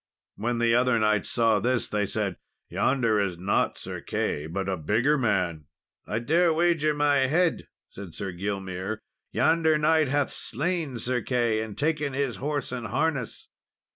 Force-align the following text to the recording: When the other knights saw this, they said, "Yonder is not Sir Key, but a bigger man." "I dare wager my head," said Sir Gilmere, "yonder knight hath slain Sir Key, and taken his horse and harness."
When 0.35 0.57
the 0.57 0.73
other 0.73 0.97
knights 0.97 1.29
saw 1.29 1.59
this, 1.59 1.87
they 1.87 2.07
said, 2.07 2.37
"Yonder 2.69 3.19
is 3.21 3.37
not 3.37 3.77
Sir 3.77 4.01
Key, 4.01 4.47
but 4.47 4.67
a 4.67 4.75
bigger 4.75 5.15
man." 5.15 5.65
"I 6.07 6.17
dare 6.17 6.51
wager 6.51 6.95
my 6.95 7.27
head," 7.27 7.67
said 7.91 8.15
Sir 8.15 8.31
Gilmere, 8.33 8.97
"yonder 9.31 9.77
knight 9.77 10.07
hath 10.07 10.31
slain 10.31 10.97
Sir 10.97 11.21
Key, 11.21 11.59
and 11.61 11.77
taken 11.77 12.13
his 12.13 12.37
horse 12.37 12.71
and 12.71 12.87
harness." 12.87 13.47